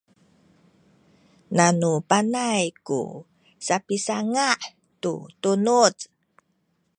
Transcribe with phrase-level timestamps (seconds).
[1.55, 3.01] nanu panay ku
[3.65, 4.49] sapisanga’
[5.01, 5.97] tu tunuz